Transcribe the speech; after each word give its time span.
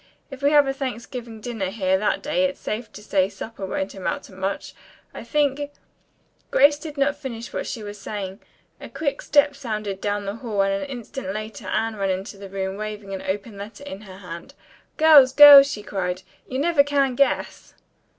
If 0.31 0.41
we 0.41 0.49
have 0.49 0.65
a 0.67 0.73
Thanksgiving 0.73 1.41
dinner 1.41 1.69
here 1.69 1.95
that 1.95 2.23
day 2.23 2.45
it's 2.45 2.59
safe 2.59 2.91
to 2.93 3.03
say 3.03 3.29
supper 3.29 3.67
won't 3.67 3.93
amount 3.93 4.23
to 4.23 4.33
much. 4.33 4.73
I 5.13 5.23
think" 5.23 5.69
Grace 6.49 6.79
did 6.79 6.97
not 6.97 7.15
finish 7.15 7.49
with 7.49 7.53
what 7.59 7.67
she 7.67 7.83
was 7.83 8.01
saying. 8.01 8.39
A 8.79 8.89
quick 8.89 9.21
step 9.21 9.55
sounded 9.55 10.01
down 10.01 10.25
the 10.25 10.37
hall 10.37 10.63
and 10.63 10.73
an 10.81 10.89
instant 10.89 11.31
later 11.35 11.67
Anne 11.67 11.97
ran 11.97 12.09
into 12.09 12.39
the 12.39 12.49
room 12.49 12.77
waving 12.77 13.13
an 13.13 13.21
open 13.21 13.59
letter 13.59 13.83
in 13.83 14.01
her 14.01 14.17
hand. 14.17 14.55
"Girls, 14.97 15.33
girls!" 15.33 15.71
she 15.71 15.83
cried, 15.83 16.23
"you 16.47 16.57
never 16.57 16.81
can 16.83 17.13
guess!" 17.13 17.75